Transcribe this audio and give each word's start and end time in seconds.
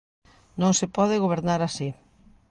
Non 0.61 0.71
se 0.79 0.87
pode 0.95 1.21
gobernar 1.23 1.61
así. 1.63 1.87